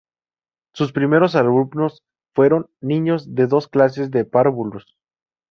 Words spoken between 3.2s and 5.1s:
de dos clases de párvulos.